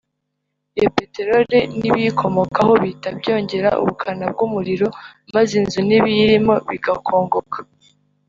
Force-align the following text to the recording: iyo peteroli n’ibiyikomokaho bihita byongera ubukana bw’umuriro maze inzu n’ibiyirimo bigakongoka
iyo 0.77 0.89
peteroli 0.97 1.59
n’ibiyikomokaho 1.79 2.71
bihita 2.81 3.09
byongera 3.19 3.69
ubukana 3.81 4.25
bw’umuriro 4.33 4.87
maze 5.35 5.51
inzu 5.61 5.79
n’ibiyirimo 5.87 6.53
bigakongoka 6.69 7.57